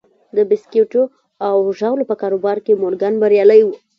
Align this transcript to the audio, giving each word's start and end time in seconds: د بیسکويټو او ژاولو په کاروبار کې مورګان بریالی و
د 0.35 0.37
بیسکويټو 0.49 1.03
او 1.47 1.57
ژاولو 1.79 2.03
په 2.11 2.15
کاروبار 2.21 2.57
کې 2.65 2.79
مورګان 2.81 3.13
بریالی 3.21 3.61
و 3.63 3.69